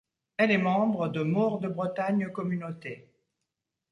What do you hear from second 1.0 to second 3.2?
de Maure de Bretagne communauté.